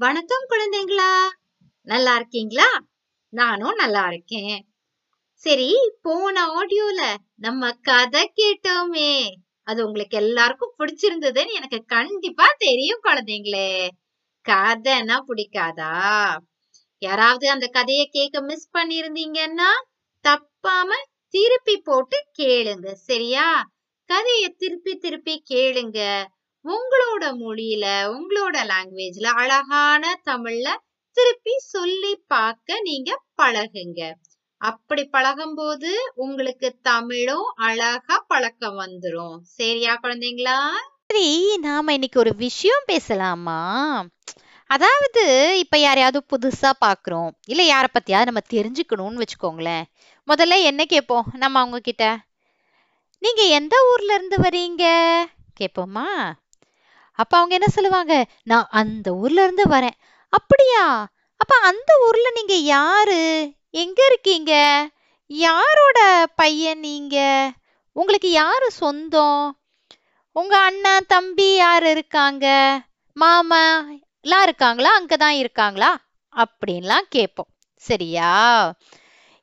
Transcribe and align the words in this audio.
வணக்கம் 0.00 0.44
குழந்தைங்களா. 0.48 1.28
நல்லா 1.82 2.14
இருக்கீங்களா? 2.14 2.66
நானும் 3.28 3.74
நல்லா 3.74 4.06
இருக்கேன். 4.06 4.68
சரி 5.32 5.92
போன 6.02 6.44
ஆடியோல 6.46 7.14
நம்ம 7.34 7.72
கதை 7.72 8.32
கேட்டோமே. 8.36 9.30
அது 9.62 9.86
உங்களுக்கு 9.86 10.16
எல்லாருக்கும் 10.16 10.74
பிடிச்சிருந்ததுன்னு 10.78 11.52
எனக்கு 11.52 11.84
கண்டிப்பா 11.84 12.54
தெரியும் 12.58 13.00
குழந்தைங்களே. 13.02 13.88
கதைன்னா 14.48 15.16
பிடிக்காதா? 15.28 16.36
யாராவது 16.98 17.50
அந்த 17.50 17.66
கதையை 17.66 18.06
கேட்க 18.06 18.40
மிஸ் 18.40 18.70
பண்ணிருந்தீங்கன்னா 18.78 19.70
தப்பாம 20.28 20.90
திருப்பி 21.28 21.76
போட்டு 21.78 22.26
கேளுங்க 22.38 22.92
சரியா? 22.92 23.64
கதைய 24.12 24.48
திருப்பி 24.56 24.96
திருப்பி 24.96 25.42
கேளுங்க. 25.50 26.24
உங்களோட 26.64 27.24
மொழியில 27.36 27.84
உங்களோட 28.12 28.56
லாங்குவேஜ்ல 28.64 29.26
அழகான 29.34 30.20
தமிழ்ல 30.24 30.68
திருப்பி 31.16 31.58
சொல்லி 31.66 32.22
பார்க்க 32.26 32.80
நீங்க 32.80 33.10
பழகுங்க. 33.42 34.00
அப்படி 34.60 35.04
பழகும்போது 35.04 35.90
உங்களுக்கு 36.14 36.78
தமிழும் 36.82 37.46
அழகா 37.56 38.24
பழக்கம் 38.28 38.78
வந்துரும். 38.80 39.36
சரியா 39.42 40.00
குழந்தைங்களா? 40.02 40.58
சரி 41.06 41.28
நாம 41.56 41.92
இன்னைக்கு 41.92 42.18
ஒரு 42.18 42.34
விஷயம் 42.36 42.86
பேசலாமா? 42.86 43.60
அதாவது 44.70 45.22
இப்ப 45.58 45.78
யாரையாவது 45.78 46.22
புதுசா 46.32 46.70
பாக்குறோம் 46.80 47.30
இல்ல 47.46 47.62
யார 47.64 47.84
பத்தியாவது 47.92 48.24
நம்ம 48.24 48.42
தெரிஞ்சுக்கணும்னு 48.50 49.22
வச்சுக்கோங்களேன். 49.22 49.84
முதல்ல 50.28 50.62
என்ன 50.62 50.84
கேட்போம்? 50.84 51.24
நம்ம 51.34 51.58
அவங்க 51.58 51.78
கிட்ட 51.80 52.04
நீங்க 53.22 53.42
எந்த 53.42 53.76
ஊர்ல 53.92 54.14
இருந்து 54.14 54.38
வரீங்க 54.38 54.84
கேட்போமா? 55.60 56.06
அப்ப 57.18 57.36
அவங்க 57.36 57.54
என்ன 57.54 57.68
சொல்லுவாங்க? 57.68 58.26
நான் 58.44 58.66
அந்த 58.70 59.12
ஊர்ல 59.12 59.42
இருந்து 59.42 59.64
வரேன். 59.64 59.96
அப்படியா? 60.28 61.08
அப்ப 61.36 61.56
அந்த 61.56 61.92
ஊர்ல 62.06 62.30
நீங்க 62.34 62.54
யாரு? 62.54 63.52
எங்க 63.70 64.04
இருக்கீங்க? 64.06 64.52
யாரோட 65.26 66.26
பையன் 66.36 66.78
நீங்க? 66.78 67.16
உங்களுக்கு 67.92 68.30
யாரு 68.30 68.70
சொந்தம்? 68.70 69.58
உங்க 70.32 70.58
அண்ணன் 70.58 71.06
தம்பி 71.08 71.54
யார் 71.54 71.86
இருக்காங்க? 71.86 72.46
மாமா 73.12 73.84
எல்லாம் 74.20 74.42
இருக்காங்களா? 74.42 75.00
அங்கதான் 75.00 75.38
இருக்காங்களா? 75.38 75.98
அப்படின்லாம் 76.36 77.06
கேட்போம். 77.08 77.50
சரியா? 77.76 78.72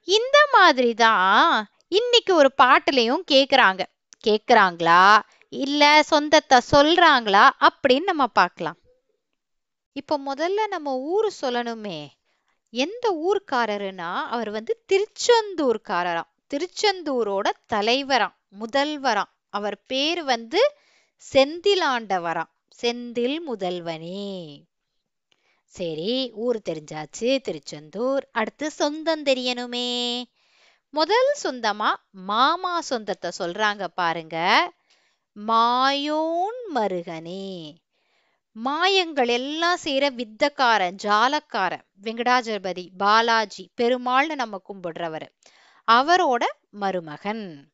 இந்த 0.04 0.48
மாதிரி 0.52 0.94
தான் 0.94 1.68
இன்னைக்கு 1.88 2.36
ஒரு 2.36 2.54
பாட்டுலயும் 2.64 3.24
கேக்குறாங்க. 3.32 3.82
கேக்குறாங்களா? 4.28 5.22
இல்ல 5.50 6.04
சொந்தத்தை 6.04 6.60
சொல்றாங்களா 6.72 7.50
அப்படின்னு 7.60 8.04
நம்ம 8.04 8.28
பார்க்கலாம். 8.28 8.78
இப்போ 9.92 10.20
முதல்ல 10.20 10.68
நம்ம 10.68 10.98
ஊர் 10.98 11.34
சொல்லணுமே. 11.42 12.08
எந்த 12.70 13.06
ஊர்க்காரருன்னா 13.12 14.14
அவர் 14.14 14.50
வந்து 14.50 14.84
திருச்செந்தூர்காரராம். 14.92 16.28
திருச்செந்தூரோட 16.54 17.50
தலைவராம் 17.74 18.36
முதல்வராம். 18.60 19.32
அவர் 19.50 19.82
பேர் 19.86 20.24
வந்து 20.24 20.74
செந்திலாண்டவராம். 21.34 22.52
செந்தில் 22.82 23.38
முதல்வனே. 23.50 24.62
சரி 25.66 26.32
ஊர் 26.34 26.62
தெரிஞ்சாச்சு 26.70 27.42
திருச்செந்தூர். 27.42 28.30
அடுத்து 28.32 28.72
சொந்தம் 28.72 29.24
தெரியணுமே. 29.24 30.24
முதல் 30.90 31.36
சொந்தமா 31.44 31.96
மாமா 32.12 32.82
சொந்தத்தை 32.82 33.32
சொல்றாங்க 33.40 33.88
பாருங்க. 33.88 34.75
மாயோன் 35.38 36.60
மருகனே. 36.76 37.76
மாயங்கள் 38.52 39.28
எல்லாம் 39.28 39.78
செய்யற 39.84 40.06
வித்தக்காரன் 40.16 40.96
ஜாலக்காரன் 41.04 41.84
வெங்கடாஜலபதி 42.02 42.90
பாலாஜி 42.98 43.72
பெருமாள்னு 43.82 44.36
நம்ம 44.36 44.62
கும்பிடுறவர். 44.70 45.28
அவரோட 45.88 46.44
மருமகன். 46.70 47.72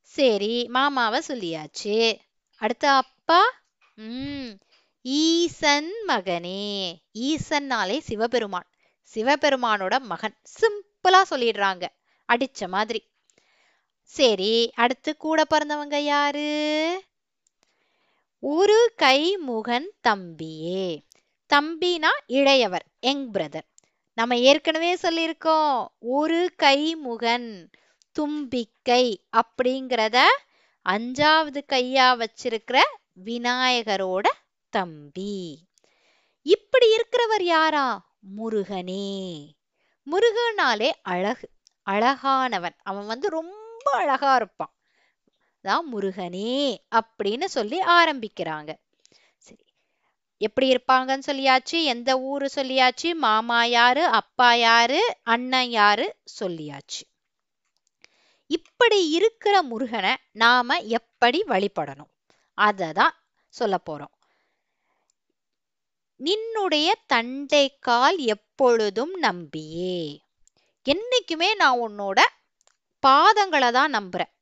சரி 0.00 0.66
மாமாவை 0.68 1.20
சொல்லியாச்சு. 1.28 2.18
அடுத்த 2.56 2.92
அப்பா? 2.92 3.52
உம் 3.96 4.58
ஈசன் 5.02 5.92
மகனே. 6.08 6.94
ஈசன்னாலே 7.14 7.98
சிவபெருமான். 7.98 8.68
சிவபெருமானோட 9.14 9.98
மகன். 9.98 10.36
சிம்பிளா 10.60 11.22
சொல்லிடுறாங்க. 11.30 11.86
அடிச்ச 12.28 12.68
மாதிரி. 12.68 13.13
சரி 14.04 14.70
அடுத்து 14.74 15.16
கூட 15.16 15.44
பிறந்தவங்க 15.50 15.96
யாரு? 15.96 17.04
ஒரு 18.38 18.94
கைமுகன் 19.02 19.86
தம்பியே. 20.08 21.02
தம்பினா 21.54 22.08
இளையவர் 22.26 22.86
யங் 23.00 23.30
பிரதர். 23.32 23.68
நம்ம 24.14 24.36
ஏற்கனவே 24.36 24.94
சொல்லியிருக்கோம் 24.94 25.86
ஒரு 25.98 26.54
கைமுகன் 26.62 27.72
தும்பிக்கை 28.12 29.24
அப்படிங்கிறத 29.32 30.20
அஞ்சாவது 30.88 31.60
கையா 31.72 32.24
வச்சிருக்கிற 32.24 32.80
விநாயகரோட 33.24 34.26
தம்பி. 34.70 35.58
இப்படி 36.42 36.96
இருக்கிறவர் 36.96 37.42
யாரா? 37.42 38.16
முருகனே. 38.36 39.48
முருகனாலே 40.10 40.90
அழகு 41.02 41.50
அழகானவன். 41.90 42.76
அவன் 42.82 43.06
வந்து 43.06 43.28
ரொம்ப 43.28 43.62
ரொம்ப 43.84 43.98
அழகா 43.98 44.34
இருப்பான். 44.34 44.74
தான் 45.60 45.94
முருகனே 45.94 46.76
அப்படின்னு 46.90 47.44
சொல்லி 47.44 47.78
ஆரம்பிக்கிறாங்க. 47.80 48.72
சரி. 49.38 49.64
எப்படி 50.38 50.66
இருப்பாங்கன்னு 50.70 51.22
சொல்லியாச்சு? 51.26 51.84
எந்த 51.84 52.20
ஊரு 52.20 52.48
சொல்லியாச்சு? 52.54 53.14
மாமா 53.14 53.64
யாரு? 53.64 54.04
அப்பா 54.04 54.54
யாரு? 54.54 55.16
அண்ணன் 55.22 55.68
யாரு? 55.68 56.16
சொல்லியாச்சு. 56.40 57.02
இப்படி 58.46 59.08
இருக்கிற 59.08 59.62
முருகனை 59.62 60.14
நாம 60.32 60.78
எப்படி 60.78 61.44
வழிபடணும்? 61.48 62.12
அதை 62.54 62.92
தான் 62.92 63.14
சொல்ல 63.48 63.78
போறோம். 63.90 64.14
நின்னுடைய 66.24 66.90
தண்டைக்கால் 67.14 68.16
எப்பொழுதும் 68.16 69.14
நம்பியே. 69.22 70.22
என்னைக்குமே 70.84 71.54
நான் 71.54 71.78
உன்னோட 71.78 72.20
பாதங்களை 73.06 73.70
தான் 73.70 73.92
நம்புறேன். 73.92 74.32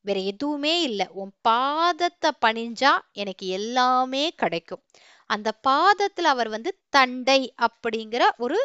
வேற 0.00 0.20
எதுவுமே 0.20 0.82
இல்லை. 0.82 1.06
உன் 1.12 1.32
பாதத்தை 1.48 2.30
பணிஞ்சா 2.46 2.92
எனக்கு 3.12 3.46
எல்லாமே 3.46 4.30
கிடைக்கும். 4.30 4.82
அந்த 5.26 5.50
பாதத்துல 5.68 6.28
அவர் 6.34 6.48
வந்து 6.48 6.70
தண்டை 6.88 7.54
அப்படிங்கிற 7.66 8.22
ஒரு 8.36 8.58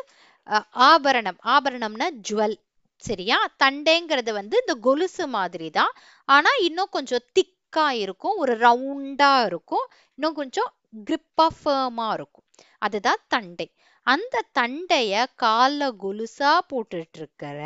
ஆபரணம். 0.69 1.37
ஆபரணம்னா 1.45 2.09
ஜுவல். 2.29 2.57
சரியா? 2.97 3.37
தண்டைங்கிறது 3.63 4.31
வந்து 4.31 4.55
இந்த 4.59 4.75
கொலுசு 4.81 5.27
மாதிரி 5.27 5.69
தான் 5.69 5.93
ஆனா 6.25 6.49
இன்னும் 6.61 6.91
கொஞ்சம் 6.91 7.25
திக்கா 7.35 7.89
இருக்கும். 7.89 8.35
ஒரு 8.35 8.53
ரவுண்டா 8.57 9.45
இருக்கும். 9.45 9.85
இன்னும் 10.15 10.33
கொஞ்சம் 10.33 10.73
கிரிப்பா 11.05 11.47
ஃபேமா 11.59 12.13
இருக்கும். 12.13 12.45
அதுதான் 12.77 13.21
தண்டை. 13.27 13.67
அந்த 14.07 14.43
தண்டைய 14.51 15.27
கால்ல 15.41 15.91
கொலுசா 16.03 16.51
போட்டுட்டு 16.69 17.17
இருக்கிற 17.17 17.59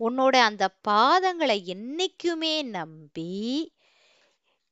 உன்னோட 0.00 0.36
அந்த 0.36 0.74
பாதங்களை 0.88 1.58
என்னைக்குமே 1.66 2.62
நம்பி 2.62 3.74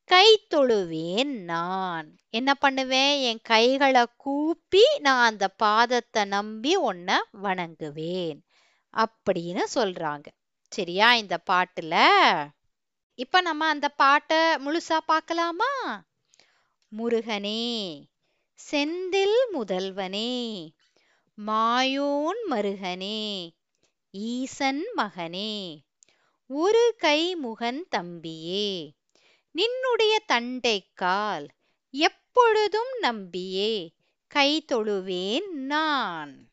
கை 0.05 0.47
தொழுவேன் 0.55 1.43
நான். 1.43 2.17
என்ன 2.29 2.53
பண்ணுவேன்? 2.53 3.21
என் 3.21 3.39
கைகளை 3.43 4.05
கூப்பி 4.17 4.99
நான் 4.99 5.25
அந்த 5.25 5.53
பாதத்தை 5.63 6.25
நம்பி 6.25 6.75
உன்னை 6.75 7.15
வணங்குவேன். 7.43 8.39
அப்படின்னு 8.97 9.63
சொல்றாங்க. 9.75 10.25
சரியா 10.69 11.15
இந்த 11.15 11.37
பாட்டுல? 11.49 11.95
இப்ப 13.15 13.41
நம்ம 13.41 13.67
அந்த 13.67 13.89
பாட்டை 13.89 14.37
முழுசா 14.37 14.97
பார்க்கலாமா? 15.05 16.03
முருகனே 16.97 18.03
செந்தில் 18.71 19.39
முதல்வனே 19.53 20.69
மாயோன் 21.45 22.41
மருகனே 22.49 23.49
ஈசன் 24.17 24.91
மகனே 24.97 25.83
ஒரு 26.47 26.95
கை 26.97 27.35
முகன் 27.35 27.87
தம்பியே 27.95 28.91
நின்னுடைய 29.55 30.13
தண்டைக்கால் 30.27 31.47
எப்பொழுதும் 31.89 32.97
நம்பியே 32.99 33.93
கை 34.27 34.65
தொழுவேன் 34.71 35.49
நான். 35.51 36.49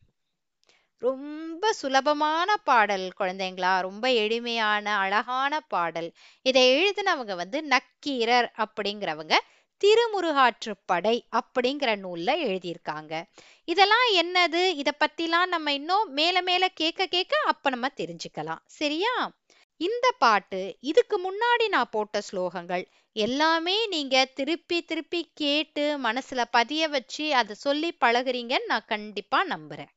ரொம்ப 0.97 1.73
சுலபமான 1.73 2.57
பாடல் 2.57 3.13
குழந்தைங்களா 3.19 3.81
ரொம்ப 3.81 4.11
எளிமையான 4.11 4.97
அழகான 4.97 5.59
பாடல். 5.59 6.13
இதை 6.41 6.63
எழுதினவங்க 6.69 7.35
வந்து 7.35 7.63
நக்கீரர் 7.63 8.51
அப்படிங்கிறவங்க 8.57 9.39
திருமுருகாற்றுப்படை 9.81 11.27
அப்படிங்கிற 11.31 11.95
நூல்ல 11.95 12.31
எழுதியிருக்காங்க. 12.47 13.23
இதெல்லாம் 13.65 14.07
என்னது? 14.15 14.67
இத 14.67 14.95
பத்திலாம் 14.99 15.45
நம்ம 15.45 15.73
இன்னும் 15.73 16.13
மேல 16.13 16.41
மேல 16.41 16.67
கேட்க 16.67 17.05
கேட்க 17.05 17.37
அப்ப 17.45 17.69
நம்ம 17.69 17.87
தெரிஞ்சுக்கலாம். 17.95 18.61
சரியா? 18.65 19.31
இந்த 19.77 20.11
பாட்டு 20.17 20.77
இதுக்கு 20.79 21.17
முன்னாடி 21.19 21.67
நான் 21.67 21.89
போட்ட 21.91 22.21
ஸ்லோகங்கள் 22.31 22.85
எல்லாமே 23.13 23.87
நீங்க 23.87 24.25
திருப்பி 24.25 24.81
திருப்பி 24.81 25.31
கேட்டு 25.33 25.97
மனசுல 25.97 26.43
பதிய 26.51 26.87
வச்சு 26.87 27.35
அதை 27.35 27.55
சொல்லி 27.55 27.97
பழகுறீங்கன்னு 28.05 28.65
நான் 28.65 28.85
கண்டிப்பா 28.85 29.45
நம்புறேன். 29.45 29.91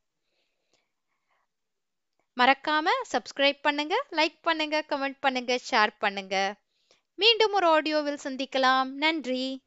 மறக்காம 2.36 2.88
சப்ஸ்கிரைப் 3.12 3.60
பண்ணுங்க 3.62 4.06
லைக் 4.10 4.38
பண்ணுங்க 4.42 4.84
கமெண்ட் 4.88 5.16
பண்ணுங்க 5.20 5.58
ஷேர் 5.70 5.90
பண்ணுங்க. 5.98 6.54
மீண்டும் 7.14 7.52
ஒரு 7.52 7.66
ஆடியோவில் 7.66 8.24
சந்திக்கலாம். 8.24 8.84
நன்றி. 8.84 9.65